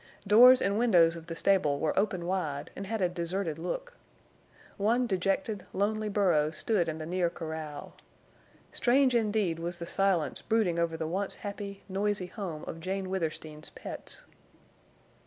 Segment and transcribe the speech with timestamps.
[0.25, 3.93] Doors and windows of the stable were open wide and had a deserted look.
[4.77, 7.93] One dejected, lonely burro stood in the near corral.
[8.71, 13.69] Strange indeed was the silence brooding over the once happy, noisy home of Jane Withersteen's
[13.69, 14.23] pets.